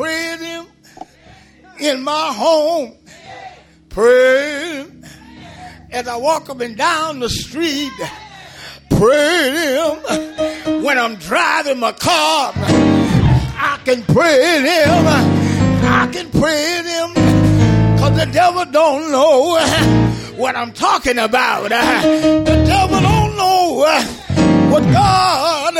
praise 0.00 0.40
him 0.40 0.66
in 1.78 2.02
my 2.02 2.32
home. 2.34 2.94
Praise 3.90 4.86
him 4.86 5.04
as 5.92 6.08
I 6.08 6.16
walk 6.16 6.48
up 6.48 6.60
and 6.62 6.74
down 6.74 7.20
the 7.20 7.28
street. 7.28 7.92
Praise 8.88 9.60
him 9.60 10.82
when 10.82 10.98
I'm 10.98 11.16
driving 11.16 11.78
my 11.80 11.92
car. 11.92 12.52
I 12.56 13.78
can 13.84 14.02
praise 14.04 14.62
him. 14.62 15.04
I 15.84 16.08
can 16.10 16.30
praise 16.30 16.86
him 16.88 17.10
because 17.92 18.16
the 18.24 18.30
devil 18.32 18.64
don't 18.72 19.12
know 19.12 19.60
what 20.36 20.56
I'm 20.56 20.72
talking 20.72 21.18
about. 21.18 21.64
The 21.64 22.64
devil 22.66 23.00
don't 23.00 23.36
know 23.36 23.84
what 24.70 24.82
God 24.82 25.74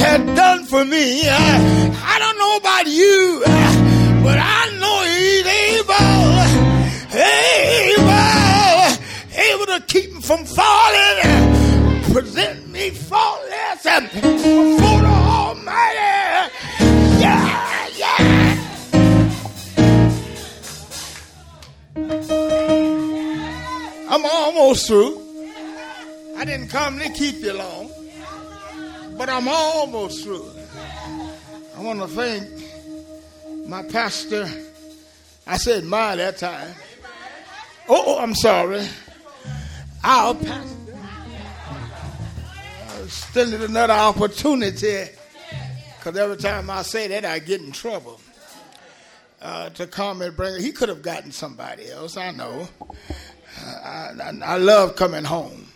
had 0.00 0.36
done 0.36 0.64
for 0.64 0.84
me. 0.84 1.87
I 2.18 2.20
don't 2.20 2.36
know 2.36 2.56
about 2.56 2.86
you, 2.88 3.42
but 4.24 4.38
I 4.42 4.70
know 4.80 5.04
he's 5.06 5.46
able, 5.78 6.34
able, 7.94 8.26
able 9.38 9.66
to 9.66 9.78
keep 9.86 10.12
me 10.12 10.20
from 10.20 10.44
falling, 10.44 12.12
present 12.12 12.70
me 12.70 12.90
faultless 12.90 13.84
before 13.84 15.00
the 15.00 15.06
Almighty. 15.06 16.50
Yeah, 17.20 17.86
yeah. 17.96 18.18
I'm 24.10 24.24
almost 24.26 24.88
through. 24.88 25.22
I 26.36 26.44
didn't 26.44 26.66
come 26.66 26.98
to 26.98 27.08
keep 27.10 27.36
you 27.36 27.52
long, 27.52 27.92
but 29.16 29.28
I'm 29.28 29.46
almost 29.46 30.24
through. 30.24 30.57
I 31.78 31.80
want 31.80 32.00
to 32.00 32.08
thank 32.08 33.68
my 33.68 33.84
pastor. 33.84 34.50
I 35.46 35.58
said 35.58 35.84
my 35.84 36.16
that 36.16 36.36
time. 36.36 36.74
Oh, 37.88 38.02
oh 38.04 38.18
I'm 38.18 38.34
sorry. 38.34 38.84
Our 40.02 40.34
pastor 40.34 40.98
extended 43.04 43.62
another 43.62 43.92
opportunity 43.92 45.04
because 45.96 46.18
every 46.18 46.36
time 46.38 46.68
I 46.68 46.82
say 46.82 47.06
that, 47.06 47.24
I 47.24 47.38
get 47.38 47.60
in 47.60 47.70
trouble. 47.70 48.20
Uh, 49.40 49.70
to 49.70 49.86
come 49.86 50.20
and 50.20 50.36
bring 50.36 50.60
He 50.60 50.72
could 50.72 50.88
have 50.88 51.02
gotten 51.02 51.30
somebody 51.30 51.88
else, 51.92 52.16
I 52.16 52.32
know. 52.32 52.68
Uh, 52.90 53.64
I, 53.64 54.12
I, 54.20 54.38
I, 54.42 54.56
love 54.56 54.96
coming 54.96 55.22
home. 55.22 55.68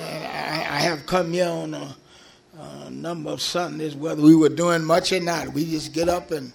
I, 0.00 0.66
I 0.68 0.80
have 0.80 1.06
come 1.06 1.32
here 1.32 1.46
on 1.46 1.72
a, 1.72 1.96
a, 2.58 2.90
number 2.90 3.30
of 3.30 3.40
Sundays, 3.42 3.94
whether 3.94 4.22
we 4.22 4.34
were 4.34 4.48
doing 4.48 4.84
much 4.84 5.12
or 5.12 5.20
not. 5.20 5.48
We 5.52 5.70
just 5.70 5.92
get 5.92 6.08
up 6.08 6.30
and 6.30 6.52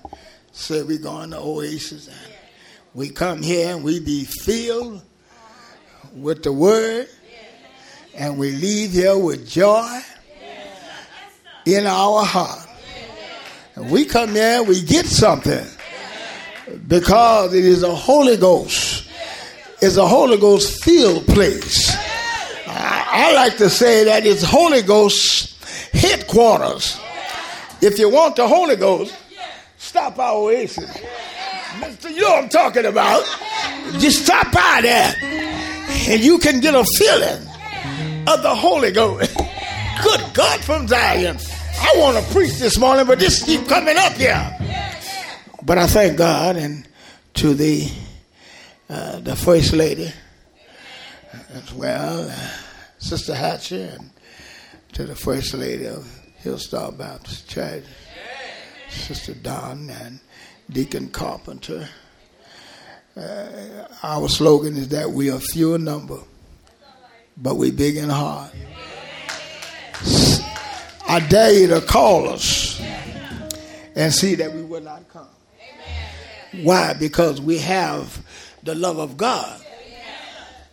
say 0.52 0.82
we're 0.84 0.98
going 0.98 1.32
to 1.32 1.40
Oasis. 1.40 2.08
And 2.08 2.34
we 2.94 3.10
come 3.10 3.42
here 3.42 3.76
and 3.76 3.84
we 3.84 4.00
be 4.00 4.26
filled 4.26 5.02
with 6.14 6.44
the 6.44 6.54
Word. 6.54 7.08
And 8.16 8.38
we 8.38 8.52
leave 8.52 8.92
here 8.92 9.18
with 9.18 9.48
joy 9.48 10.00
in 11.66 11.86
our 11.86 12.24
heart. 12.24 12.68
And 13.76 13.92
we 13.92 14.06
come 14.06 14.32
here, 14.32 14.64
we 14.64 14.82
get 14.82 15.06
something 15.06 15.66
because 16.88 17.54
it 17.54 17.64
is 17.64 17.84
a 17.84 17.96
Holy 17.96 18.38
Ghost. 18.38 19.10
It's 19.82 19.98
a 19.98 20.08
Holy 20.08 20.38
Ghost 20.38 20.84
filled 20.84 21.26
place. 21.28 21.96
I, 22.68 23.06
I 23.10 23.34
like 23.34 23.58
to 23.58 23.70
say 23.70 24.04
that 24.06 24.26
it's 24.26 24.44
Holy 24.44 24.82
Ghost 24.82 25.49
headquarters. 25.94 27.00
If 27.82 27.98
you 28.00 28.10
want 28.10 28.36
the 28.36 28.48
Holy 28.48 28.76
Ghost, 28.76 29.16
stop 29.78 30.20
our 30.20 30.36
oasis. 30.36 30.98
Mister, 31.80 32.10
you 32.10 32.22
know 32.22 32.30
what 32.30 32.44
I'm 32.44 32.50
talking 32.50 32.86
about. 32.86 33.24
Just 34.00 34.26
stop 34.26 34.52
by 34.52 34.80
there 34.82 35.16
and 36.10 36.22
you 36.24 36.40
can 36.40 36.60
get 36.60 36.74
a 36.74 36.84
feeling 36.98 37.48
of 38.28 38.42
the 38.42 38.56
Holy 38.56 38.92
Ghost. 38.92 39.36
Good 40.04 40.34
God 40.34 40.60
from 40.62 40.88
Zion. 40.88 41.38
I 41.82 41.94
want 41.98 42.18
to 42.18 42.34
preach 42.34 42.58
this 42.58 42.78
morning, 42.78 43.06
but 43.06 43.20
this 43.20 43.44
keep 43.44 43.68
coming 43.68 43.96
up 43.98 44.14
here. 44.14 44.58
But 45.64 45.78
I 45.78 45.88
thank 45.88 46.18
God 46.18 46.56
and 46.56 46.88
to 47.36 47.54
the 47.54 47.90
uh, 48.90 49.20
the 49.20 49.36
first 49.36 49.74
lady 49.74 50.12
as 51.54 51.74
well, 51.74 52.30
uh, 52.30 52.50
Sister 52.98 53.36
Hatcher, 53.36 53.98
and 54.00 54.10
to 54.94 55.06
the 55.06 55.16
first 55.16 55.54
lady 55.54 55.86
of 55.86 56.06
Hillstar 56.44 56.96
Baptist 56.98 57.50
Church, 57.50 57.84
Sister 58.90 59.34
Don 59.34 59.90
and 59.90 60.20
Deacon 60.70 61.10
Carpenter. 61.10 61.88
Uh, 63.16 63.88
our 64.04 64.30
slogan 64.30 64.78
is 64.78 64.90
that 64.90 65.12
we 65.12 65.30
are 65.30 65.40
few 65.40 65.76
in 65.76 65.84
number, 65.84 66.20
but 67.38 67.56
we 67.56 67.72
big 67.72 67.98
in 67.98 68.10
heart. 68.10 68.52
I 71.08 71.20
dare 71.28 71.54
you 71.54 71.68
to 71.68 71.82
call 71.82 72.30
us 72.30 72.80
and 73.96 74.14
see 74.14 74.36
that 74.36 74.54
we 74.54 74.64
will 74.64 74.82
not 74.82 75.08
come. 75.10 75.28
Why? 76.64 76.94
Because 76.94 77.42
we 77.42 77.58
have 77.60 78.24
the 78.64 78.76
love 78.76 78.98
of 78.98 79.18
God 79.18 79.62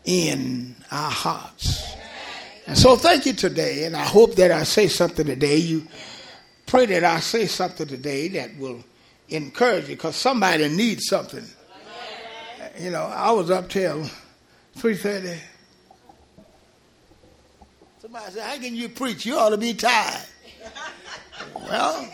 in 0.05 0.77
our 0.91 1.11
hearts. 1.11 1.86
So 2.75 2.97
thank 2.97 3.27
you 3.27 3.33
today, 3.33 3.85
and 3.85 3.97
I 3.97 4.03
hope 4.03 4.35
that 4.37 4.51
I 4.51 4.65
say 4.65 4.89
something 4.89 5.25
today. 5.25 5.57
You 5.57 5.87
pray 6.67 6.87
that 6.87 7.05
I 7.05 7.21
say 7.21 7.47
something 7.47 7.87
today 7.87 8.27
that 8.29 8.59
will 8.59 8.83
encourage 9.29 9.89
you, 9.89 9.95
because 9.95 10.17
somebody 10.17 10.69
needs 10.69 11.07
something. 11.07 11.45
You 12.81 12.91
know, 12.91 13.05
I 13.05 13.31
was 13.31 13.51
up 13.53 13.69
till 13.69 14.03
3.30. 14.79 15.39
Somebody 18.03 18.33
said, 18.33 18.43
how 18.43 18.59
can 18.61 18.75
you 18.75 18.89
preach? 18.89 19.25
You 19.25 19.39
ought 19.39 19.51
to 19.51 19.59
be 19.59 19.73
tired. 19.73 20.27
Well, 21.55 22.11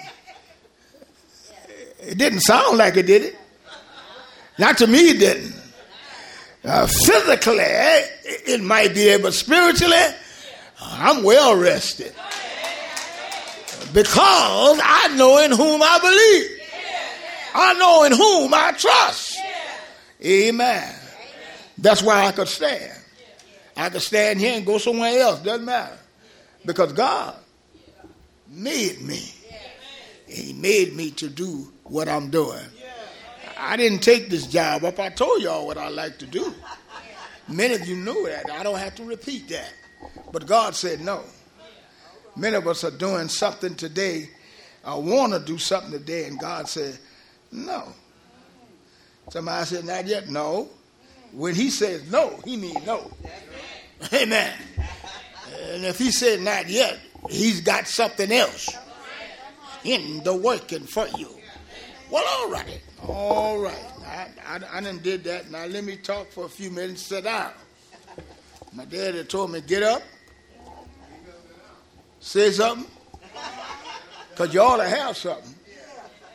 it 2.01 2.19
didn't 2.19 2.41
sound 2.41 2.77
like 2.77 2.97
it, 2.97 3.07
did 3.07 3.23
it? 3.23 3.37
Not 4.59 4.77
to 4.79 4.87
me, 4.87 5.11
it 5.11 5.19
didn't. 5.19 5.55
Uh, 6.63 6.87
physically, 6.87 7.57
it 7.59 8.63
might 8.63 8.89
be, 8.89 9.05
there, 9.05 9.19
but 9.19 9.33
spiritually, 9.35 9.97
I'm 10.93 11.23
well 11.23 11.57
rested. 11.57 12.15
Because 13.93 14.81
I 14.83 15.15
know 15.17 15.39
in 15.39 15.51
whom 15.51 15.83
I 15.83 15.99
believe. 16.01 16.61
I 17.55 17.75
know 17.75 18.05
in 18.05 18.13
whom 18.13 18.55
I 18.55 18.73
trust. 18.73 19.39
Amen. 20.25 20.95
That's 21.79 22.03
why 22.03 22.27
I 22.27 22.33
could 22.33 22.49
stand. 22.49 22.93
I 23.77 23.91
could 23.91 24.03
stand 24.03 24.41
here 24.41 24.57
and 24.57 24.65
go 24.65 24.79
somewhere 24.79 25.19
else. 25.19 25.41
Doesn't 25.41 25.65
matter. 25.65 25.99
Because 26.65 26.93
God 26.93 27.35
made 28.49 29.01
me. 29.03 29.35
He 30.27 30.53
made 30.55 30.95
me 30.95 31.11
to 31.13 31.29
do 31.29 31.73
what 31.85 32.09
I'm 32.09 32.31
doing. 32.31 32.65
I 33.59 33.77
didn't 33.77 34.01
take 34.01 34.29
this 34.31 34.47
job 34.47 34.85
up. 34.85 34.99
I 34.99 35.11
told 35.11 35.43
y'all 35.43 35.67
what 35.67 35.77
I 35.77 35.89
like 35.89 36.19
to 36.19 36.27
do. 36.27 36.55
Many 37.49 37.75
of 37.75 37.87
you 37.87 37.97
knew 37.97 38.27
that. 38.29 38.51
I 38.51 38.63
don't 38.63 38.79
have 38.79 38.95
to 38.97 39.05
repeat 39.05 39.49
that. 39.49 39.73
But 40.33 40.47
God 40.47 40.75
said 40.75 41.01
no. 41.01 41.23
Many 42.37 42.57
of 42.57 42.67
us 42.67 42.85
are 42.85 42.91
doing 42.91 43.29
something 43.29 43.75
today. 43.75 44.31
I 44.85 44.95
want 44.95 45.33
to 45.33 45.39
do 45.39 45.59
something 45.59 45.93
today, 45.93 46.25
and 46.25 46.39
God 46.39 46.69
said 46.69 46.99
no. 47.51 47.93
Somebody 49.31 49.67
said 49.67 49.85
not 49.85 50.07
yet. 50.07 50.29
No. 50.29 50.69
When 51.33 51.55
He 51.55 51.71
says 51.71 52.11
no, 52.11 52.39
He 52.45 52.57
means 52.57 52.85
no. 52.87 53.11
Amen. 54.13 54.53
And 55.71 55.85
if 55.85 55.99
He 55.99 56.11
said 56.11 56.41
not 56.41 56.69
yet, 56.69 56.99
He's 57.31 57.61
got 57.61 57.87
something 57.87 58.33
else 58.33 58.69
in 59.85 60.23
the 60.25 60.35
working 60.35 60.85
for 60.85 61.07
you. 61.19 61.29
Well, 62.11 62.25
all 62.29 62.51
right. 62.51 62.81
All 63.07 63.59
right. 63.59 63.85
I, 64.05 64.29
I, 64.47 64.79
I 64.79 64.81
done 64.81 64.99
did 64.99 65.25
that. 65.25 65.51
Now 65.51 65.67
let 65.67 65.85
me 65.85 65.97
talk 65.97 66.31
for 66.31 66.47
a 66.47 66.49
few 66.49 66.71
minutes. 66.71 67.03
Sit 67.03 67.25
down. 67.25 67.53
My 68.73 68.85
daddy 68.85 69.23
told 69.25 69.53
me, 69.53 69.61
get 69.61 69.83
up, 69.83 70.03
say 72.21 72.51
something, 72.51 72.91
because 74.31 74.55
you 74.55 74.61
ought 74.61 74.79
to 74.79 74.89
have 74.89 75.17
something, 75.17 75.55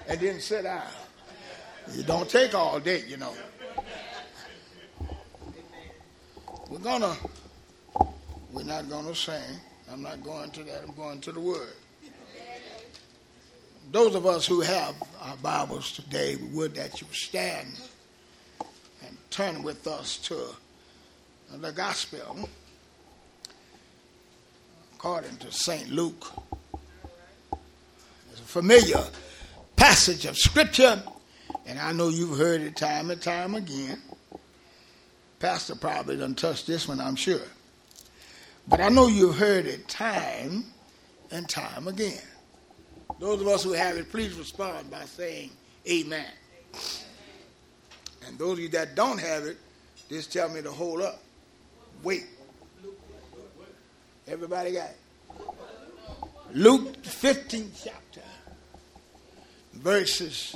and 0.07 0.19
then 0.19 0.39
sit 0.39 0.63
down. 0.63 0.83
You 1.93 2.03
don't 2.03 2.29
take 2.29 2.53
all 2.53 2.79
day, 2.79 3.03
you 3.07 3.17
know. 3.17 3.33
We're 6.69 6.79
gonna, 6.79 7.15
we're 8.51 8.63
not 8.63 8.89
gonna 8.89 9.15
sing. 9.15 9.41
I'm 9.91 10.01
not 10.01 10.21
going 10.23 10.51
to 10.51 10.63
that. 10.63 10.83
I'm 10.83 10.93
going 10.95 11.21
to 11.21 11.31
the 11.31 11.39
Word 11.39 11.73
those 13.91 14.15
of 14.15 14.25
us 14.25 14.45
who 14.45 14.61
have 14.61 14.95
our 15.21 15.37
Bibles 15.37 15.93
today, 15.93 16.35
we 16.35 16.47
would 16.57 16.75
that 16.75 16.99
you 16.99 17.07
stand 17.11 17.69
and 19.05 19.17
turn 19.29 19.63
with 19.63 19.87
us 19.87 20.17
to 20.17 20.47
the 21.55 21.71
Gospel 21.71 22.49
according 24.95 25.37
to 25.37 25.51
St. 25.51 25.89
Luke. 25.89 26.31
It's 28.31 28.39
a 28.39 28.43
familiar 28.43 29.03
passage 29.75 30.25
of 30.25 30.37
scripture, 30.37 31.01
and 31.65 31.79
I 31.79 31.91
know 31.93 32.09
you've 32.09 32.37
heard 32.37 32.61
it 32.61 32.75
time 32.75 33.09
and 33.09 33.21
time 33.21 33.55
again. 33.55 34.01
Pastor 35.39 35.75
probably 35.75 36.17
done 36.17 36.35
touched 36.35 36.67
this 36.67 36.87
one, 36.87 36.99
I'm 36.99 37.15
sure. 37.15 37.41
But 38.67 38.81
I 38.81 38.89
know 38.89 39.07
you've 39.07 39.37
heard 39.37 39.65
it 39.65 39.87
time 39.87 40.65
and 41.31 41.47
time 41.47 41.87
again. 41.87 42.21
Those 43.19 43.41
of 43.41 43.47
us 43.47 43.63
who 43.63 43.73
have 43.73 43.97
it, 43.97 44.11
please 44.11 44.33
respond 44.33 44.91
by 44.91 45.05
saying 45.05 45.51
amen. 45.89 46.25
And 48.27 48.37
those 48.37 48.53
of 48.53 48.59
you 48.59 48.69
that 48.69 48.95
don't 48.95 49.19
have 49.19 49.45
it, 49.45 49.57
just 50.09 50.31
tell 50.31 50.49
me 50.49 50.61
to 50.61 50.71
hold 50.71 51.01
up. 51.01 51.21
Wait. 52.03 52.25
Everybody 54.27 54.73
got 54.73 54.89
it? 54.89 54.97
Luke 56.53 57.03
15 57.03 57.71
chapter, 57.83 58.21
verses 59.73 60.55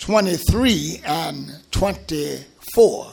23 0.00 1.02
and 1.04 1.52
24. 1.70 3.12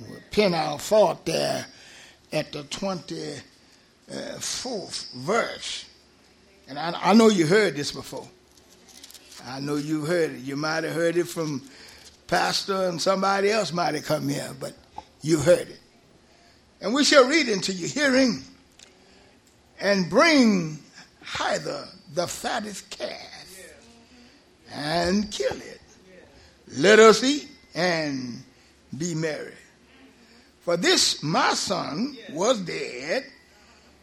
We'll 0.00 0.18
pin 0.30 0.54
our 0.54 0.78
thought 0.78 1.24
there 1.24 1.66
at 2.32 2.52
the 2.52 2.64
24th 2.64 5.14
verse. 5.14 5.86
And 6.68 6.78
I, 6.78 6.92
I 7.02 7.14
know 7.14 7.28
you 7.28 7.46
heard 7.46 7.76
this 7.76 7.92
before. 7.92 8.28
I 9.46 9.60
know 9.60 9.76
you 9.76 10.04
heard 10.04 10.30
it. 10.30 10.40
You 10.40 10.56
might 10.56 10.84
have 10.84 10.94
heard 10.94 11.16
it 11.16 11.28
from 11.28 11.62
pastor 12.32 12.88
and 12.88 12.98
somebody 12.98 13.50
else 13.50 13.74
might 13.74 13.94
have 13.94 14.06
come 14.06 14.26
here, 14.26 14.52
but 14.58 14.72
you 15.20 15.38
heard 15.38 15.68
it. 15.68 15.80
And 16.80 16.94
we 16.94 17.04
shall 17.04 17.28
read 17.28 17.46
into 17.46 17.74
your 17.74 17.90
hearing 17.90 18.42
and 19.78 20.08
bring 20.08 20.78
hither 21.38 21.86
the 22.14 22.26
fattest 22.26 22.88
calf 22.88 23.76
and 24.72 25.30
kill 25.30 25.58
it. 25.58 25.82
Let 26.78 27.00
us 27.00 27.22
eat 27.22 27.50
and 27.74 28.42
be 28.96 29.14
merry. 29.14 29.52
For 30.62 30.78
this 30.78 31.22
my 31.22 31.52
son 31.52 32.16
was 32.30 32.62
dead 32.62 33.24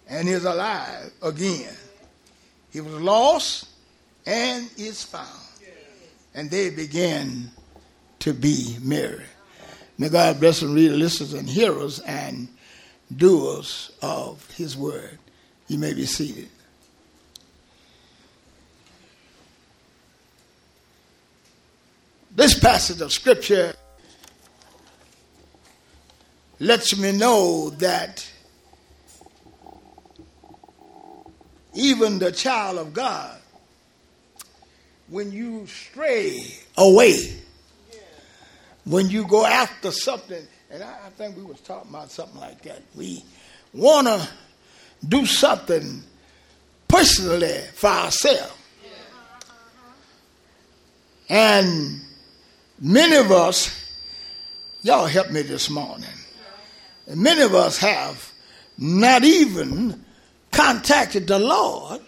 and 0.07 0.29
is 0.29 0.45
alive 0.45 1.11
again. 1.23 1.73
He 2.71 2.79
was 2.79 2.93
lost 2.93 3.69
and 4.27 4.69
is 4.77 5.03
found. 5.03 5.25
And 6.35 6.51
they 6.51 6.69
began 6.69 7.49
to 8.19 8.33
be 8.33 8.77
merry. 8.81 9.25
May 9.97 10.09
God 10.09 10.39
bless 10.39 10.61
and 10.61 10.73
read, 10.73 10.91
listeners, 10.91 11.33
and 11.33 11.49
hearers 11.49 11.99
and 11.99 12.47
doers 13.15 13.91
of 14.01 14.49
his 14.51 14.77
word. 14.77 15.17
You 15.67 15.77
may 15.77 15.93
be 15.93 16.05
seated. 16.05 16.49
This 22.35 22.57
passage 22.57 23.01
of 23.01 23.11
scripture 23.11 23.73
lets 26.59 26.97
me 26.97 27.11
know 27.11 27.71
that 27.71 28.25
even 31.73 32.19
the 32.19 32.31
child 32.31 32.77
of 32.77 32.93
God, 32.93 33.37
when 35.09 35.31
you 35.31 35.67
stray 35.67 36.55
away, 36.77 37.41
when 38.89 39.07
you 39.07 39.27
go 39.27 39.45
after 39.45 39.91
something, 39.91 40.41
and 40.71 40.81
I, 40.81 40.91
I 41.05 41.09
think 41.11 41.37
we 41.37 41.43
was 41.43 41.59
talking 41.61 41.91
about 41.91 42.09
something 42.09 42.39
like 42.39 42.63
that. 42.63 42.81
We 42.95 43.23
want 43.71 44.07
to 44.07 44.27
do 45.07 45.27
something 45.27 46.01
personally 46.87 47.59
for 47.75 47.87
ourselves. 47.87 48.53
And 51.29 52.01
many 52.81 53.15
of 53.17 53.31
us, 53.31 53.69
y'all 54.81 55.05
help 55.05 55.29
me 55.29 55.43
this 55.43 55.69
morning. 55.69 56.09
And 57.05 57.21
many 57.21 57.43
of 57.43 57.53
us 57.53 57.77
have 57.77 58.31
not 58.79 59.23
even 59.23 60.03
contacted 60.51 61.27
the 61.27 61.37
Lord 61.37 62.01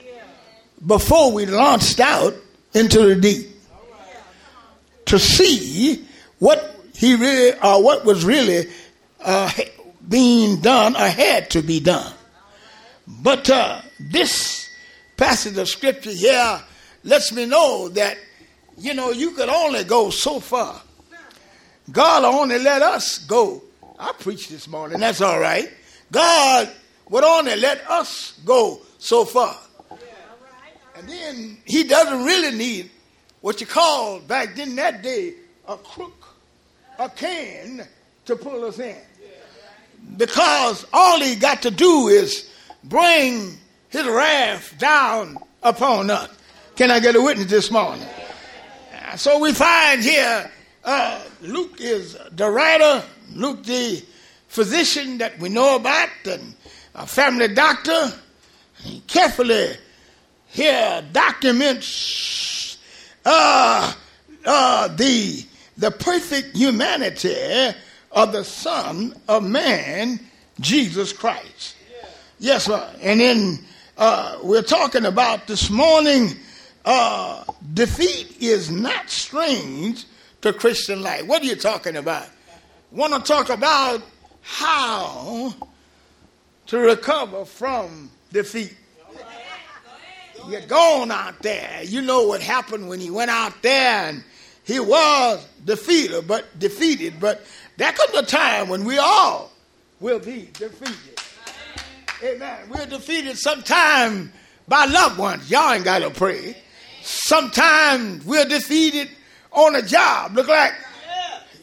before 0.88 1.32
we 1.32 1.46
launched 1.46 2.00
out 2.00 2.34
into 2.74 3.06
the 3.06 3.16
deep 3.16 3.50
to 5.06 5.20
see 5.20 6.08
what 6.40 6.71
he 7.02 7.16
really 7.16 7.58
or 7.62 7.84
what 7.84 8.06
was 8.06 8.24
really 8.24 8.70
uh, 9.20 9.52
being 10.08 10.62
done 10.62 10.96
or 10.96 11.08
had 11.08 11.50
to 11.50 11.62
be 11.62 11.80
done. 11.80 12.14
But 13.08 13.50
uh, 13.50 13.82
this 14.00 14.70
passage 15.18 15.58
of 15.58 15.68
scripture 15.68 16.12
here 16.12 16.62
lets 17.04 17.34
me 17.34 17.48
know 17.48 17.90
that 17.90 18.18
you 18.78 18.94
know 18.94 19.10
you 19.10 19.32
could 19.32 19.50
only 19.50 19.84
go 19.84 20.12
so 20.12 20.40
far. 20.40 20.80
God 21.92 22.24
only 22.24 22.60
let 22.60 22.84
us 22.84 23.18
go 23.18 23.64
I 24.02 24.14
preached 24.14 24.50
this 24.50 24.68
morning. 24.68 25.00
That's 25.00 25.22
all 25.22 25.40
right. 25.40 25.70
God 26.12 26.72
would 27.10 27.24
only 27.24 27.56
let 27.56 27.88
us 27.90 28.40
go 28.46 28.82
so 28.98 29.26
far. 29.26 29.56
And 30.96 31.08
then 31.10 31.58
he 31.66 31.84
doesn't 31.84 32.24
really 32.24 32.56
need 32.56 32.90
what 33.42 33.62
you 33.62 33.68
called 33.68 34.28
back 34.28 34.56
then 34.56 34.76
that 34.76 35.04
day 35.04 35.34
a 35.68 35.78
crook, 35.78 36.21
a 37.02 37.10
can 37.10 37.88
to 38.26 38.36
pull 38.36 38.66
us 38.66 38.80
in. 38.80 38.98
Because 40.18 40.86
all 40.94 41.20
he 41.20 41.36
got 41.36 41.62
to 41.64 41.72
do 41.72 42.08
is 42.08 42.50
bring 42.84 43.58
his 43.90 44.06
wrath 44.06 44.78
down 44.78 45.38
upon 45.64 46.10
us. 46.10 46.30
Can 46.76 46.92
I 46.92 47.00
get 47.00 47.16
a 47.16 47.22
witness 47.22 47.48
this 47.48 47.72
morning? 47.72 48.08
So 49.16 49.40
we 49.40 49.52
find 49.54 50.02
here 50.02 50.50
uh, 50.84 51.24
Luke 51.42 51.80
is 51.80 52.18
the 52.32 52.50
writer 52.50 53.04
Luke, 53.34 53.64
the 53.64 54.04
physician 54.48 55.20
that 55.20 55.40
we 55.40 55.50
know 55.50 55.76
about, 55.78 56.10
and 56.26 56.54
a 56.96 57.08
family 57.08 57.48
doctor, 57.48 58.12
he 58.84 59.00
carefully 59.02 59.74
here 60.48 61.04
documents 61.14 62.78
uh, 63.24 63.94
uh, 64.46 64.88
the, 64.90 65.46
the 65.82 65.90
perfect 65.90 66.56
humanity 66.56 67.76
of 68.12 68.32
the 68.32 68.44
Son 68.44 69.20
of 69.28 69.44
Man, 69.44 70.20
Jesus 70.60 71.12
Christ. 71.12 71.76
Yes, 72.38 72.66
sir. 72.66 72.88
And 73.02 73.20
then 73.20 73.60
uh, 73.98 74.38
we're 74.44 74.62
talking 74.62 75.06
about 75.06 75.48
this 75.48 75.72
morning 75.72 76.36
uh, 76.86 77.44
defeat 77.74 78.38
is 78.40 78.70
not 78.70 79.10
strange 79.10 80.06
to 80.42 80.54
Christian 80.54 81.02
life. 81.02 81.26
What 81.26 81.42
are 81.42 81.46
you 81.46 81.56
talking 81.56 81.96
about? 81.96 82.28
want 82.92 83.14
to 83.14 83.20
talk 83.20 83.50
about 83.50 84.04
how 84.42 85.54
to 86.68 86.78
recover 86.78 87.44
from 87.46 88.12
defeat. 88.32 88.76
You're 90.48 90.62
gone 90.62 91.10
out 91.10 91.42
there. 91.42 91.82
You 91.84 92.02
know 92.02 92.28
what 92.28 92.42
happened 92.42 92.88
when 92.88 93.00
he 93.00 93.10
went 93.10 93.32
out 93.32 93.62
there 93.62 94.10
and 94.10 94.24
he 94.72 94.80
was 94.80 95.46
defeated, 95.66 96.28
but 96.28 96.58
defeated. 96.58 97.20
But 97.20 97.46
there 97.78 97.92
comes 97.92 98.18
a 98.18 98.26
time 98.26 98.70
when 98.70 98.86
we 98.86 98.98
all 98.98 99.52
will 100.00 100.20
be 100.20 100.50
defeated. 100.54 101.20
Amen. 102.24 102.70
We're 102.70 102.86
defeated 102.86 103.38
sometime 103.38 104.32
by 104.68 104.86
loved 104.86 105.18
ones. 105.18 105.50
Y'all 105.50 105.74
ain't 105.74 105.84
got 105.84 106.00
to 106.00 106.10
pray. 106.12 106.56
Sometimes 107.02 108.26
we're 108.26 108.46
defeated 108.46 109.10
on 109.52 109.76
a 109.76 109.82
job. 109.82 110.36
Look 110.36 110.48
like 110.48 110.74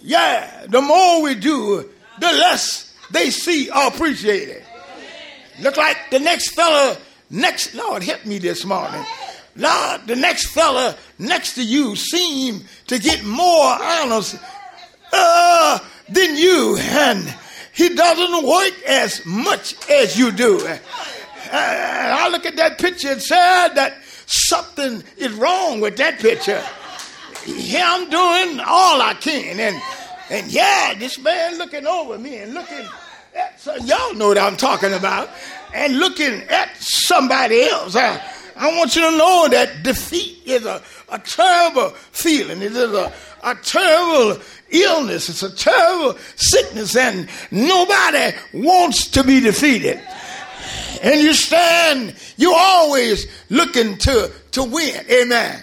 yeah, 0.03 0.67
the 0.69 0.81
more 0.81 1.23
we 1.23 1.35
do, 1.35 1.89
the 2.21 2.27
less 2.27 2.95
they 3.11 3.31
see 3.31 3.71
or 3.71 3.89
appreciate 3.89 4.49
it. 4.49 4.65
Look 5.61 5.77
like 5.77 5.97
the 6.11 6.21
next 6.21 6.51
fella 6.51 6.97
next, 7.31 7.75
Lord, 7.75 8.03
help 8.03 8.25
me 8.25 8.39
this 8.39 8.65
morning. 8.65 9.05
Lord, 9.57 10.07
the 10.07 10.17
next 10.17 10.47
fella 10.47 10.97
next 11.19 11.55
to 11.55 11.65
you 11.65 11.97
seem 11.97 12.65
to 12.87 12.99
get 12.99 13.25
more 13.25 13.77
honors 13.83 14.37
uh, 15.13 15.79
than 16.09 16.37
you, 16.37 16.77
and 16.79 17.35
he 17.73 17.89
doesn't 17.95 18.47
work 18.47 18.83
as 18.87 19.25
much 19.25 19.75
as 19.89 20.19
you 20.19 20.33
do. 20.33 20.59
Uh, 20.67 20.79
I 21.53 22.29
look 22.31 22.45
at 22.47 22.57
that 22.57 22.79
picture 22.79 23.13
and 23.13 23.23
said 23.23 23.69
that 23.75 23.95
something 24.27 25.03
is 25.17 25.33
wrong 25.33 25.81
with 25.81 25.97
that 25.97 26.19
picture. 26.19 26.63
Here 27.45 27.85
I'm 27.85 28.11
doing 28.11 28.61
all 28.61 29.01
I 29.01 29.15
can. 29.15 29.59
And, 29.59 29.83
and 30.29 30.53
yeah, 30.53 30.95
this 30.99 31.19
man 31.19 31.57
looking 31.57 31.87
over 31.87 32.19
me 32.19 32.37
and 32.39 32.53
looking 32.53 32.87
at, 33.35 33.61
so 33.61 33.75
y'all 33.77 34.15
know 34.15 34.29
what 34.29 34.39
I'm 34.39 34.57
talking 34.57 34.93
about, 34.93 35.31
and 35.75 35.99
looking 35.99 36.43
at 36.49 36.77
somebody 36.77 37.63
else. 37.63 37.97
I, 37.97 38.21
I 38.59 38.77
want 38.77 38.97
you 38.97 39.09
to 39.09 39.17
know 39.17 39.49
that 39.51 39.85
defeat 39.85 40.43
is 40.45 40.67
a, 40.67 40.83
a 41.11 41.19
terrible 41.21 41.91
feeling. 41.91 42.61
It 42.61 42.73
is 42.73 42.93
a, 42.93 43.13
a 43.45 43.55
terrible 43.55 44.43
illness. 44.71 45.29
It's 45.29 45.45
a 45.45 45.55
terrible 45.55 46.19
sickness, 46.35 46.97
and 46.97 47.29
nobody 47.53 48.37
wants 48.53 49.09
to 49.11 49.23
be 49.23 49.39
defeated. 49.41 50.01
and 51.03 51.21
you 51.21 51.35
stand, 51.35 52.15
you 52.37 52.53
always 52.53 53.27
looking 53.49 53.97
to, 53.99 54.33
to 54.53 54.65
win. 54.65 55.05
Amen. 55.09 55.63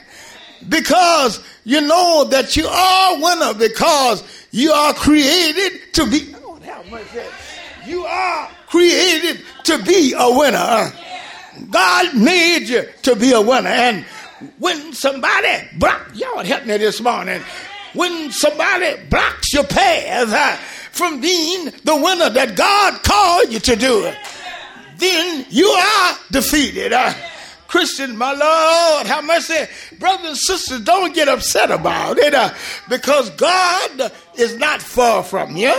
Because 0.69 1.43
you 1.65 1.81
know 1.81 2.23
that 2.29 2.55
you 2.55 2.65
are 2.65 3.17
a 3.17 3.21
winner 3.21 3.59
because 3.59 4.23
you 4.51 4.71
are 4.71 4.93
created 4.93 5.93
to 5.93 6.09
be. 6.09 6.33
You 7.85 8.05
are 8.05 8.49
created 8.67 9.41
to 9.65 9.83
be 9.83 10.13
a 10.17 10.37
winner. 10.37 10.91
God 11.69 12.15
made 12.15 12.67
you 12.67 12.83
to 13.03 13.15
be 13.15 13.31
a 13.31 13.41
winner. 13.41 13.69
And 13.69 14.05
when 14.59 14.93
somebody 14.93 15.67
block, 15.77 16.11
y'all 16.13 16.43
help 16.43 16.65
me 16.65 16.77
this 16.77 17.01
morning. 17.01 17.41
When 17.93 18.31
somebody 18.31 19.01
blocks 19.09 19.53
your 19.53 19.63
path 19.63 20.31
uh, 20.31 20.57
from 20.91 21.21
being 21.21 21.65
the 21.83 21.95
winner 21.95 22.29
that 22.29 22.55
God 22.55 23.03
called 23.03 23.53
you 23.53 23.59
to 23.59 23.75
do, 23.75 24.11
then 24.97 25.45
you 25.49 25.67
are 25.67 26.17
defeated. 26.31 26.93
Uh, 26.93 27.13
Christian, 27.67 28.17
my 28.17 28.31
Lord, 28.31 29.07
how 29.07 29.21
mercy. 29.21 29.65
Brothers 29.97 30.27
and 30.27 30.37
sisters, 30.37 30.81
don't 30.81 31.13
get 31.13 31.27
upset 31.27 31.71
about 31.71 32.17
it 32.17 32.33
uh, 32.33 32.53
because 32.89 33.29
God 33.31 34.11
is 34.37 34.57
not 34.57 34.81
far 34.81 35.23
from 35.23 35.55
you. 35.55 35.73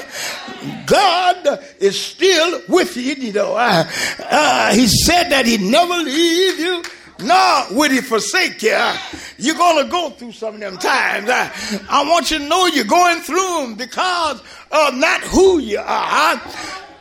God 0.87 1.65
is 1.79 1.99
still 1.99 2.63
with 2.69 2.97
you, 2.97 3.15
you 3.15 3.33
know. 3.33 3.55
Uh, 3.55 3.89
uh, 4.21 4.73
he 4.73 4.87
said 4.87 5.31
that 5.31 5.47
He'd 5.47 5.61
never 5.61 5.95
leave 5.95 6.59
you 6.59 6.83
nor 7.21 7.65
would 7.71 7.91
he 7.91 8.01
forsake 8.01 8.63
you. 8.63 8.93
You're 9.39 9.57
going 9.57 9.85
to 9.85 9.91
go 9.91 10.11
through 10.11 10.33
some 10.33 10.55
of 10.55 10.61
them 10.61 10.77
times. 10.77 11.29
I, 11.31 11.51
I 11.89 12.09
want 12.09 12.31
you 12.31 12.39
to 12.39 12.49
know 12.49 12.67
you're 12.67 12.85
going 12.85 13.21
through 13.21 13.63
them 13.63 13.75
because 13.75 14.41
of 14.71 14.95
not 14.95 15.23
who 15.23 15.59
you 15.59 15.79
are, 15.79 16.41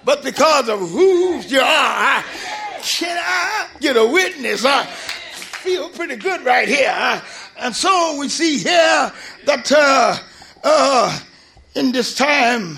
but 0.04 0.24
because 0.24 0.70
of 0.70 0.80
who 0.80 1.40
you 1.42 1.60
are. 1.60 2.24
Can 2.86 3.18
I 3.20 3.68
get 3.80 3.98
a 3.98 4.06
witness? 4.06 4.64
I 4.64 4.86
feel 4.86 5.90
pretty 5.90 6.18
good 6.18 6.46
right 6.46 6.68
here. 6.68 7.22
And 7.58 7.76
so 7.76 8.18
we 8.20 8.30
see 8.30 8.60
here 8.60 9.12
that 9.46 9.72
uh, 9.72 10.18
uh, 10.64 11.20
in 11.74 11.92
this 11.92 12.16
time 12.16 12.78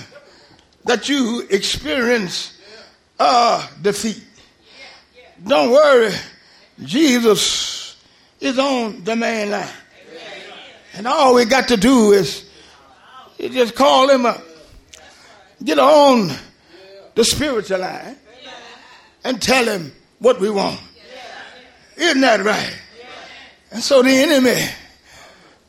that 0.85 1.09
you 1.09 1.45
experience 1.49 2.57
uh, 3.19 3.67
defeat. 3.81 4.23
Don't 5.45 5.71
worry 5.71 6.13
Jesus 6.83 7.97
is 8.39 8.57
on 8.57 9.03
the 9.03 9.15
main 9.15 9.51
line. 9.51 9.67
And 10.93 11.07
all 11.07 11.35
we 11.35 11.45
got 11.45 11.67
to 11.67 11.77
do 11.77 12.11
is 12.11 12.49
you 13.37 13.49
just 13.49 13.75
call 13.75 14.09
him 14.09 14.25
up, 14.25 14.41
get 15.63 15.79
on 15.79 16.31
the 17.15 17.23
spiritual 17.23 17.79
line, 17.79 18.15
and 19.27 19.41
tell 19.41 19.65
him 19.65 19.91
what 20.19 20.39
we 20.39 20.49
want. 20.49 20.79
Isn't 21.97 22.21
that 22.21 22.43
right? 22.45 22.73
And 23.71 23.83
so 23.83 24.01
the 24.01 24.09
enemy 24.09 24.63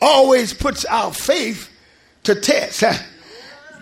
always 0.01 0.55
puts 0.55 0.85
our 0.85 1.13
faith 1.13 1.69
to 2.23 2.37
test. 2.37 2.85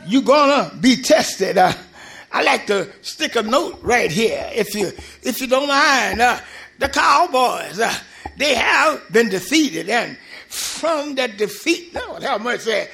You're 0.06 0.22
gonna 0.22 0.74
be 0.80 1.02
tested. 1.02 1.58
I 1.58 2.42
like 2.42 2.66
to 2.68 2.90
stick 3.02 3.36
a 3.36 3.42
note 3.42 3.78
right 3.82 4.10
here, 4.10 4.50
if 4.54 4.74
you 4.74 4.92
if 5.22 5.40
you 5.40 5.46
don't 5.46 5.68
mind. 5.68 6.20
Uh, 6.20 6.38
the 6.78 6.88
Cowboys, 6.88 7.78
uh, 7.78 7.94
they 8.38 8.54
have 8.54 9.02
been 9.12 9.28
defeated. 9.28 9.88
And 9.90 10.16
from 10.48 11.16
that 11.16 11.36
defeat, 11.36 11.94
Lord 11.94 12.22
have 12.22 12.40
mercy, 12.40 12.84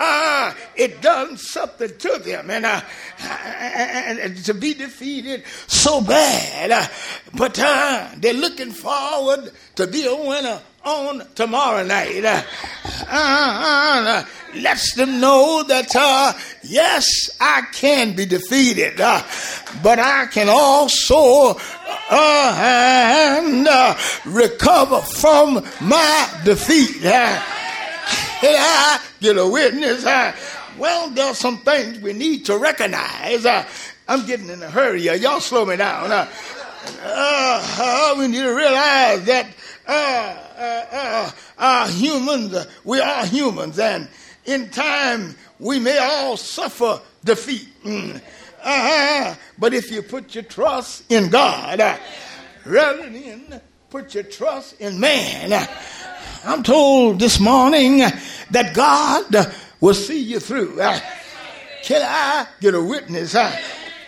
uh, 0.00 0.54
it 0.74 1.02
done 1.02 1.36
something 1.36 1.90
to 1.98 2.18
them. 2.24 2.50
And, 2.50 2.64
uh, 2.64 2.80
and, 3.20 4.18
and 4.18 4.44
to 4.44 4.54
be 4.54 4.74
defeated 4.74 5.44
so 5.66 6.00
bad. 6.00 6.70
Uh, 6.70 6.86
but 7.34 7.58
uh, 7.58 8.08
they're 8.16 8.32
looking 8.32 8.72
forward 8.72 9.52
to 9.76 9.86
be 9.86 10.06
a 10.06 10.14
winner 10.14 10.60
on 10.84 11.26
tomorrow 11.34 11.84
night. 11.84 12.24
Uh, 12.24 12.42
uh, 13.10 14.24
lets 14.54 14.94
them 14.94 15.20
know 15.20 15.62
that, 15.68 15.94
uh, 15.94 16.32
yes, 16.62 17.04
I 17.38 17.62
can 17.72 18.16
be 18.16 18.24
defeated, 18.24 19.00
uh, 19.00 19.22
but 19.82 19.98
I 19.98 20.26
can 20.26 20.48
also 20.48 21.58
uh, 22.10 22.54
and 22.58 23.68
uh, 23.68 23.96
recover 24.24 25.02
from 25.02 25.64
my 25.82 26.40
defeat. 26.44 27.02
Uh, 28.42 28.46
I 28.46 29.00
get 29.20 29.36
a 29.38 29.46
witness. 29.46 30.04
Uh, 30.04 30.34
well, 30.78 31.10
there's 31.10 31.38
some 31.38 31.58
things 31.58 31.98
we 32.00 32.12
need 32.12 32.46
to 32.46 32.58
recognize. 32.58 33.44
Uh, 33.44 33.66
I'm 34.08 34.26
getting 34.26 34.48
in 34.48 34.62
a 34.62 34.70
hurry. 34.70 35.02
Y'all 35.02 35.40
slow 35.40 35.64
me 35.64 35.76
down. 35.76 36.10
Uh, 36.10 36.28
uh, 37.02 38.14
we 38.18 38.28
need 38.28 38.42
to 38.42 38.54
realize 38.54 39.24
that 39.24 39.46
uh, 39.86 40.36
uh, 40.58 41.30
uh, 41.58 41.88
humans, 41.88 42.66
we 42.84 43.00
are 43.00 43.26
humans, 43.26 43.78
and 43.78 44.08
in 44.44 44.68
time 44.70 45.34
we 45.58 45.78
may 45.78 45.98
all 45.98 46.36
suffer 46.36 47.00
defeat. 47.24 47.68
Mm. 47.84 48.20
Uh-huh. 48.62 49.34
But 49.58 49.74
if 49.74 49.90
you 49.90 50.02
put 50.02 50.34
your 50.34 50.44
trust 50.44 51.10
in 51.10 51.30
God 51.30 51.80
uh, 51.80 51.96
rather 52.64 53.08
than 53.08 53.60
put 53.88 54.14
your 54.14 54.24
trust 54.24 54.80
in 54.80 55.00
man, 55.00 55.52
uh, 55.52 55.66
I'm 56.42 56.62
told 56.62 57.20
this 57.20 57.38
morning 57.38 57.98
that 57.98 58.72
God 58.74 59.54
will 59.78 59.92
see 59.92 60.20
you 60.20 60.40
through. 60.40 60.80
Uh, 60.80 60.98
can 61.82 62.00
I 62.02 62.46
get 62.60 62.74
a 62.74 62.82
witness? 62.82 63.34
Uh, 63.34 63.54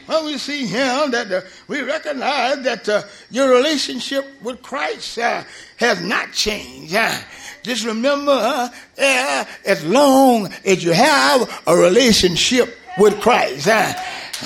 when 0.06 0.24
we 0.24 0.38
see 0.38 0.64
him, 0.64 1.10
that 1.10 1.30
uh, 1.30 1.42
we 1.68 1.82
recognize 1.82 2.62
that 2.62 2.88
uh, 2.88 3.02
your 3.30 3.50
relationship 3.50 4.26
with 4.42 4.62
Christ 4.62 5.18
uh, 5.18 5.44
has 5.76 6.00
not 6.02 6.32
changed. 6.32 6.94
Uh, 6.94 7.18
just 7.62 7.84
remember, 7.84 8.70
as 8.96 9.84
long 9.84 10.50
as 10.64 10.82
you 10.82 10.92
have 10.92 11.62
a 11.66 11.76
relationship 11.76 12.78
with 12.98 13.20
Christ, 13.20 13.68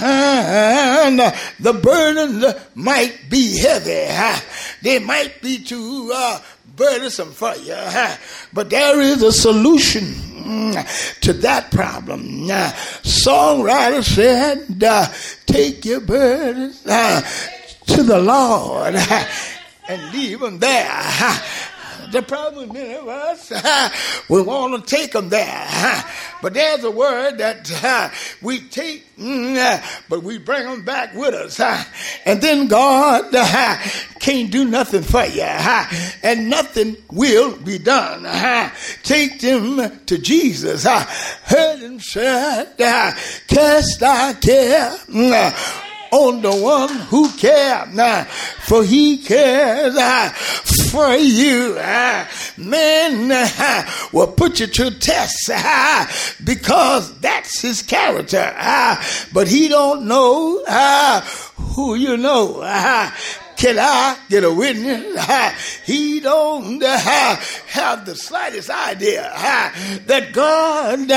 and 0.02 1.18
the 1.58 1.72
burdens 1.72 2.44
might 2.74 3.30
be 3.30 3.58
heavy. 3.58 4.42
They 4.82 4.98
might 4.98 5.40
be 5.40 5.58
too 5.64 6.12
burdensome 6.76 7.32
for 7.32 7.54
you. 7.56 7.76
But 8.52 8.70
there 8.70 9.00
is 9.00 9.22
a 9.22 9.32
solution 9.32 10.04
mm, 10.04 11.20
to 11.20 11.32
that 11.32 11.70
problem. 11.70 12.46
Songwriter 13.02 14.04
said, 14.04 14.80
Take 15.46 15.84
your 15.84 16.00
burdens 16.00 16.82
to 16.82 18.02
the 18.02 18.18
Lord 18.18 18.94
and 19.88 20.12
leave 20.12 20.40
them 20.40 20.58
there. 20.58 21.02
The 22.10 22.22
problem 22.22 22.68
with 22.68 22.76
many 22.76 22.94
of 22.94 23.08
us, 23.08 23.52
we 24.28 24.42
want 24.42 24.86
to 24.86 24.96
take 24.96 25.12
them 25.12 25.28
there. 25.28 26.04
But 26.42 26.54
there's 26.54 26.84
a 26.84 26.90
word 26.90 27.38
that 27.38 28.12
we 28.42 28.60
take, 28.60 29.04
mm, 29.16 30.04
but 30.08 30.22
we 30.22 30.38
bring 30.38 30.64
them 30.64 30.84
back 30.84 31.14
with 31.14 31.34
us. 31.34 31.60
And 32.24 32.40
then 32.40 32.68
God 32.68 33.32
can't 34.20 34.50
do 34.50 34.64
nothing 34.64 35.02
for 35.02 35.24
you. 35.24 35.42
And 35.42 36.50
nothing 36.50 36.96
will 37.10 37.56
be 37.56 37.78
done. 37.78 38.24
Take 39.02 39.40
them 39.40 40.04
to 40.06 40.18
Jesus. 40.18 40.84
Heard 40.84 41.80
him 41.80 42.00
said, 42.00 42.76
cast 42.76 44.00
thy 44.00 44.34
care 44.34 44.90
mm, 45.08 45.85
on 46.10 46.42
the 46.42 46.54
one 46.54 46.88
who 46.88 47.30
cares, 47.32 47.98
uh, 47.98 48.24
for 48.24 48.84
he 48.84 49.18
cares 49.18 49.96
uh, 49.96 50.28
for 50.90 51.14
you. 51.14 51.76
Uh, 51.78 52.26
man 52.56 53.30
uh, 53.30 53.90
will 54.12 54.28
put 54.28 54.60
you 54.60 54.66
to 54.66 54.90
test 54.98 55.50
uh, 55.52 56.06
because 56.44 57.18
that's 57.20 57.60
his 57.60 57.82
character, 57.82 58.54
uh, 58.56 59.02
but 59.32 59.48
he 59.48 59.68
don't 59.68 60.06
know 60.06 60.62
who 61.56 61.94
you 61.94 62.16
know. 62.16 62.60
Can 63.56 63.78
I 63.78 64.18
get 64.28 64.44
a 64.44 64.52
witness? 64.52 65.80
He 65.86 66.20
don't 66.20 66.82
have 66.82 68.04
the 68.04 68.14
slightest 68.14 68.68
idea 68.68 69.22
that 70.06 70.32
God 70.34 71.08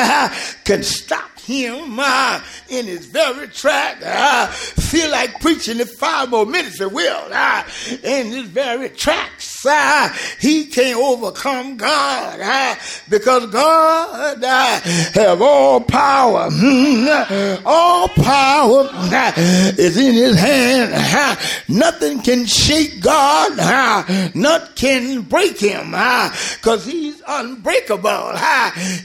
can 0.63 0.83
stop 0.83 1.28
him 1.49 1.99
uh, 1.99 2.41
in 2.69 2.85
his 2.85 3.07
very 3.07 3.47
track. 3.47 3.97
I 4.03 4.43
uh, 4.43 4.47
feel 4.47 5.09
like 5.11 5.41
preaching 5.41 5.79
it 5.79 5.89
five 5.89 6.29
more 6.29 6.45
minutes, 6.45 6.79
it 6.79 6.91
will. 6.91 7.23
Uh, 7.31 7.63
in 8.03 8.27
his 8.27 8.47
very 8.47 8.89
tracks 8.89 9.58
uh, 9.65 10.09
he 10.39 10.65
can't 10.65 10.97
overcome 10.97 11.77
God 11.77 12.39
uh, 12.41 12.75
because 13.09 13.45
God 13.47 14.43
uh, 14.43 14.79
have 15.13 15.41
all 15.41 15.81
power. 15.81 16.49
Mm, 16.49 17.61
all 17.65 18.07
power 18.09 18.89
uh, 18.91 19.31
is 19.77 19.97
in 19.97 20.13
his 20.13 20.39
hand. 20.39 20.91
Uh, 20.93 21.35
nothing 21.67 22.21
can 22.21 22.45
shake 22.45 23.01
God. 23.01 23.57
Uh, 23.59 24.29
nothing 24.33 24.75
can 24.75 25.21
break 25.23 25.59
him 25.59 25.91
because 25.91 26.85
he's 26.85 27.21
unbreakable. 27.27 28.37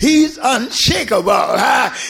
He's 0.01 0.39
unshakable. 0.41 1.57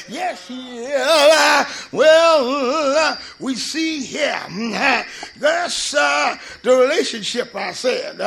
Yes, 0.09 0.47
he 0.49 0.85
is. 0.85 1.89
Well, 1.93 2.97
uh, 2.97 3.17
we 3.41 3.55
see 3.55 4.01
here. 4.03 4.41
Uh, 4.49 5.03
that's 5.39 5.91
the 5.93 6.39
relationship 6.65 7.55
I 7.55 7.73
said. 7.73 8.21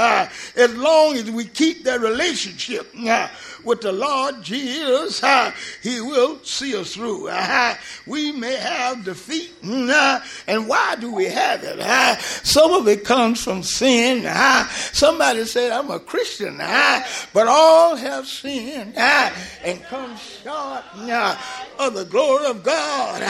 As 0.55 0.75
long 0.75 1.15
as 1.15 1.29
we 1.29 1.45
keep 1.45 1.83
that 1.83 1.99
relationship 2.01 2.87
uh, 3.07 3.27
with 3.63 3.81
the 3.81 3.91
Lord 3.91 4.41
Jesus, 4.41 5.23
uh, 5.23 5.51
He 5.81 6.01
will 6.01 6.39
see 6.43 6.75
us 6.75 6.93
through. 6.93 7.29
Uh, 7.29 7.75
we 8.05 8.31
may 8.31 8.55
have 8.55 9.03
defeat, 9.03 9.53
uh, 9.63 10.19
and 10.47 10.67
why 10.67 10.95
do 10.95 11.13
we 11.13 11.25
have 11.25 11.63
it? 11.63 11.79
Uh, 11.79 12.17
some 12.17 12.71
of 12.73 12.87
it 12.87 13.03
comes 13.03 13.43
from 13.43 13.63
sin. 13.63 14.25
Uh, 14.25 14.67
somebody 14.67 15.45
said, 15.45 15.71
I'm 15.71 15.91
a 15.91 15.99
Christian, 15.99 16.59
uh, 16.61 17.03
but 17.33 17.47
all 17.47 17.95
have 17.95 18.27
sinned 18.27 18.95
and 18.97 19.83
come 19.85 20.15
short 20.17 20.83
of 21.79 21.93
the 21.93 22.05
glory 22.05 22.47
of 22.47 22.63
God. 22.63 23.21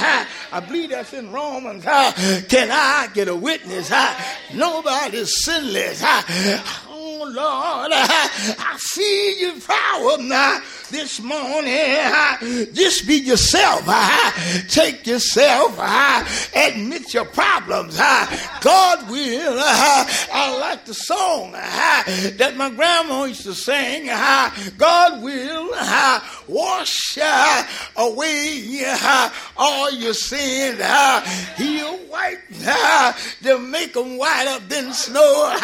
I 0.51 0.60
believe 0.60 0.91
that's 0.91 1.13
in 1.13 1.31
Romans. 1.31 1.84
Can 1.84 2.69
I 2.72 3.10
get 3.13 3.27
a 3.27 3.36
witness? 3.36 3.91
Nobody's 4.53 5.43
sinless. 5.43 6.03
Oh, 7.19 7.24
Lord, 7.24 7.91
I 7.93 8.77
feel 8.79 9.38
your 9.39 9.59
power 9.62 10.17
now 10.21 10.62
this 10.91 11.19
morning. 11.19 11.74
Just 12.75 13.07
be 13.07 13.15
yourself. 13.15 13.83
Uh, 13.88 14.31
take 14.67 15.07
yourself. 15.07 15.75
Uh, 15.79 16.24
admit 16.55 17.15
your 17.15 17.25
problems. 17.25 17.97
God 17.97 19.09
will. 19.09 19.57
I 19.59 20.57
like 20.59 20.86
the 20.86 20.93
song 20.93 21.53
that 21.53 22.53
my 22.55 22.69
grandma 22.69 23.24
used 23.24 23.43
to 23.43 23.55
sing. 23.55 24.05
God 24.77 25.24
will 25.24 25.47
wash 26.47 27.17
away 27.95 28.86
all 29.57 29.91
your 29.91 30.13
sins. 30.13 30.81
He'll 31.57 32.00
wipe 32.07 32.47
to 33.43 33.59
make 33.59 33.93
them 33.93 34.17
whiter 34.17 34.59
than 34.67 34.93
snow. 34.93 35.57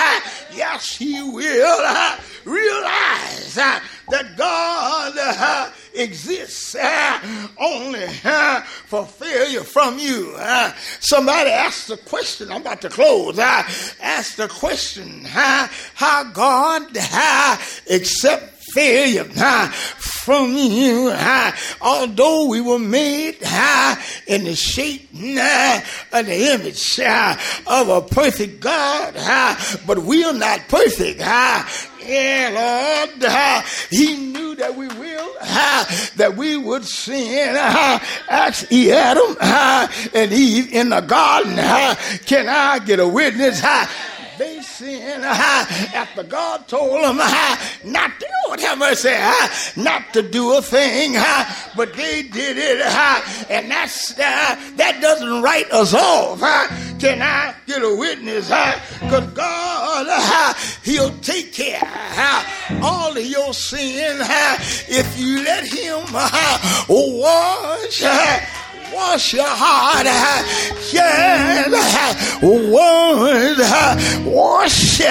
Yes, 0.53 0.95
He 0.98 1.22
will. 1.22 2.17
Realize 2.45 3.55
that 4.10 4.36
God 4.36 5.13
uh, 5.17 5.72
exists 5.95 6.75
uh, 6.75 7.48
only 7.57 8.05
uh, 8.24 8.62
for 8.62 9.05
failure 9.05 9.63
from 9.63 9.98
you. 9.98 10.33
Uh, 10.38 10.74
somebody 11.00 11.50
asked 11.50 11.88
the 11.88 11.98
question, 11.98 12.51
I'm 12.51 12.62
about 12.62 12.81
to 12.81 12.89
close, 12.89 13.39
uh, 13.39 13.63
asked 14.01 14.38
the 14.38 14.48
question 14.48 15.24
how 15.24 16.24
God 16.33 16.95
accept 17.89 18.52
failure 18.74 19.27
uh, 19.38 19.68
from 20.24 20.56
you. 20.56 21.12
Uh, 21.13 21.51
although 21.82 22.48
we 22.48 22.62
were 22.62 22.80
made 22.80 23.38
uh, 23.46 23.96
in 24.27 24.46
the 24.46 24.56
shape 24.56 25.10
uh, 25.15 25.82
of 26.12 26.25
the 26.25 26.53
image 26.53 27.00
uh, 27.00 27.36
of 27.68 27.89
a 27.89 28.01
perfect 28.01 28.60
God, 28.60 29.13
uh, 29.18 29.56
but 29.86 30.00
we 30.00 30.24
are 30.24 30.34
not 30.34 30.68
perfect. 30.68 31.22
Uh, 31.24 31.63
yeah, 32.06 33.06
Lord, 33.08 33.24
uh, 33.24 33.62
He 33.89 34.18
knew 34.18 34.56
that 34.56 34.75
we 34.75 34.88
will, 34.88 35.34
uh, 35.42 35.86
that 36.18 36.36
we 36.36 36.58
would 36.58 36.84
sin. 36.86 37.56
Uh, 37.56 38.00
ask 38.30 38.72
Adam 38.72 39.38
uh, 39.39 39.88
and 40.13 40.32
Eve 40.34 40.74
in 40.74 40.89
the 40.89 41.01
garden. 41.01 41.58
Uh, 41.58 41.96
can 42.25 42.48
I 42.50 42.80
get 42.80 43.00
a 43.00 43.08
witness? 43.08 43.62
Uh, 43.63 43.88
they 44.44 44.62
sinned 44.74 45.24
after 45.24 46.24
God 46.24 46.68
told 46.68 47.04
them 47.04 47.18
not 47.86 48.20
to, 48.20 48.28
Lord 48.48 48.60
have 48.60 48.78
mercy, 48.78 49.14
not 49.82 50.14
to 50.14 50.22
do 50.22 50.58
a 50.58 50.62
thing, 50.62 51.14
but 51.76 51.94
they 51.94 52.24
did 52.24 52.58
it, 52.58 52.82
and 53.50 53.72
that's 53.72 54.14
that 54.14 55.00
doesn't 55.02 55.42
write 55.42 55.72
us 55.72 55.94
off. 55.94 56.40
Can 57.00 57.22
I 57.22 57.54
get 57.66 57.84
a 57.84 57.96
witness? 57.96 58.48
Because 58.48 59.28
God, 59.34 60.56
He'll 60.84 61.18
take 61.20 61.54
care 61.54 61.82
all 62.82 63.16
of 63.16 63.26
your 63.26 63.54
sin 63.54 64.18
if 64.90 65.20
you 65.20 65.44
let 65.44 65.66
Him 65.66 66.04
wash. 66.90 68.03
Wash 68.94 69.33
your 69.33 69.44
heart, 69.46 70.05
yeah, 70.94 71.68
wash, 72.42 74.22
wash 74.25 75.01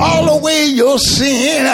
all 0.00 0.38
away 0.38 0.64
your 0.66 0.98
sin. 0.98 1.66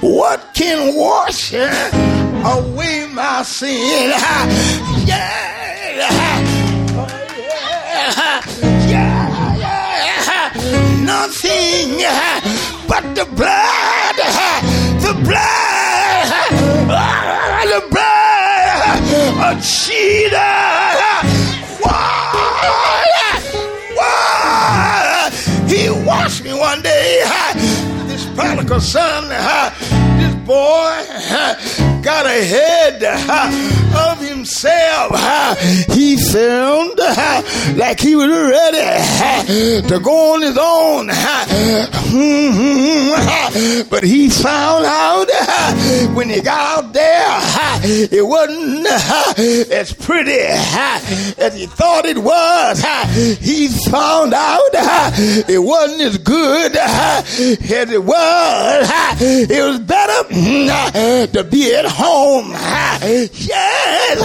What 0.00 0.52
can 0.52 0.96
wash 0.96 1.52
away 1.52 3.06
my 3.12 3.42
sin? 3.44 4.12
Yeah, 5.06 5.50
nothing 11.04 12.00
but 12.88 13.14
the 13.14 13.24
blood, 13.36 14.16
the 15.00 15.14
blood, 15.24 15.89
blood 19.60 19.62
of 19.62 19.66
Jesus. 19.66 20.40
watched 26.06 26.44
me 26.44 26.52
one 26.52 26.82
day. 26.82 27.22
This 28.06 28.24
prodigal 28.34 28.80
son, 28.80 29.28
this 30.18 30.34
boy 30.46 31.89
got 32.02 32.26
ahead 32.26 33.02
of 33.04 34.18
himself. 34.20 35.12
He 35.92 36.16
found 36.16 36.98
like 37.76 38.00
he 38.00 38.16
was 38.16 38.28
ready 38.28 39.88
to 39.88 40.00
go 40.02 40.34
on 40.34 40.42
his 40.42 40.58
own. 40.60 41.10
But 43.90 44.04
he 44.04 44.30
found 44.30 44.84
out 44.84 45.26
when 46.14 46.28
he 46.28 46.40
got 46.40 46.84
out 46.84 46.92
there, 46.92 47.38
it 47.82 48.26
wasn't 48.26 48.86
as 49.70 49.92
pretty 49.92 50.38
as 50.40 51.54
he 51.54 51.66
thought 51.66 52.06
it 52.06 52.18
was. 52.18 52.82
He 53.38 53.68
found 53.90 54.34
out 54.34 54.60
it 55.48 55.58
wasn't 55.58 56.02
as 56.02 56.18
good 56.18 56.76
as 56.76 57.38
it 57.38 58.02
was. 58.04 58.90
It 59.20 59.64
was 59.64 59.78
better 59.80 60.28
hmm, 60.32 61.32
to 61.32 61.44
be 61.44 61.74
at 61.74 61.86
home. 61.90 62.50
Yes, 63.32 64.18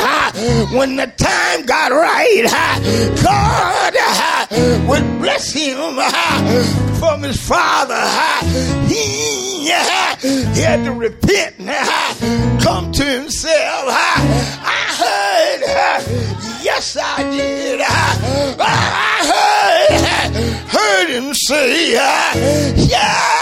when 0.74 0.96
the 0.96 1.08
time 1.18 1.66
got 1.66 1.92
right, 1.92 2.46
God 3.24 3.94
would 4.88 5.20
bless 5.20 5.52
him 5.52 5.78
from 7.00 7.24
his 7.24 7.40
father. 7.42 8.02
He, 8.88 9.66
he 9.66 10.62
had 10.62 10.84
to 10.86 10.92
repent, 10.92 11.56
come 12.62 12.92
to 12.92 13.04
himself. 13.04 13.86
I 13.88 14.88
heard, 15.00 15.62
yes, 16.64 16.98
I 17.00 17.24
did. 17.24 17.82
I 17.82 19.16
heard, 19.32 20.36
heard 20.70 21.10
him 21.10 21.34
say, 21.34 21.94
yeah. 21.94 23.35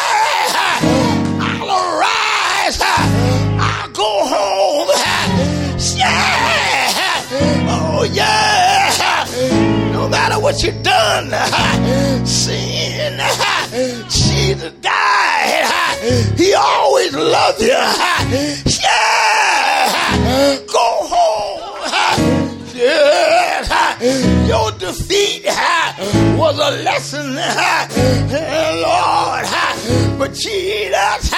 What 10.53 10.63
you 10.63 10.71
done, 10.83 11.31
sin, 12.27 13.17
Jesus 14.09 14.71
died. 14.81 15.69
He 16.37 16.53
always 16.53 17.15
loved 17.15 17.61
you. 17.61 17.67
Yeah. 18.67 18.99
Go 20.67 21.07
home. 21.13 21.61
Yeah. 22.75 23.97
Your 24.45 24.71
defeat 24.73 25.45
was 26.37 26.59
a 26.59 26.71
lesson, 26.83 27.35
Lord. 28.83 29.47
But 30.19 30.33
Jesus, 30.33 31.33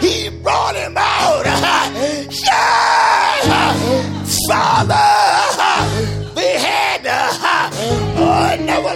He 0.00 0.30
brought 0.42 0.76
him 0.76 0.96
out. 0.96 1.44
Yeah. 2.46 2.80
Father, 4.48 5.09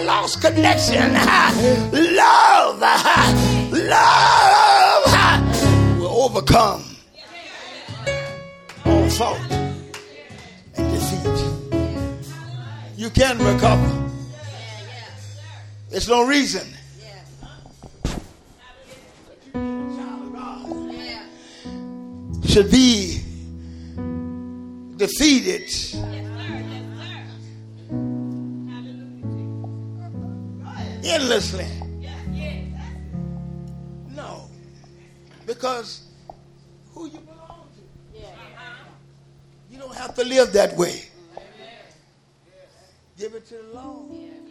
lost 0.05 0.41
connection. 0.41 1.13
Love, 2.15 2.79
love. 3.71 5.05
Will 5.99 6.23
overcome 6.23 6.83
all 8.85 9.09
fault 9.09 9.39
and 10.75 10.91
defeat. 10.93 11.39
You 12.97 13.09
can 13.09 13.37
recover. 13.39 13.91
There's 15.89 16.07
no 16.07 16.27
reason. 16.27 16.67
Should 22.45 22.71
be 22.71 23.21
defeated. 24.95 25.69
Endlessly. 31.25 31.65
No. 34.15 34.47
Because 35.47 36.03
who 36.93 37.07
you 37.07 37.17
belong 37.17 37.67
to. 37.75 38.21
You 39.71 39.79
don't 39.79 39.95
have 39.95 40.13
to 40.13 40.23
live 40.23 40.53
that 40.53 40.77
way. 40.77 41.01
Give 43.17 43.33
it 43.33 43.47
to 43.47 43.55
the 43.55 43.73
Lord. 43.73 44.44